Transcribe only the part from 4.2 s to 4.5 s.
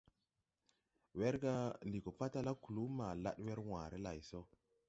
so.